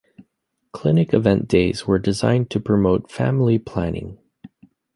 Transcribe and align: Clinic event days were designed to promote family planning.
Clinic 0.71 1.13
event 1.13 1.47
days 1.47 1.85
were 1.85 1.99
designed 1.99 2.49
to 2.49 2.59
promote 2.59 3.11
family 3.11 3.59
planning. 3.59 4.17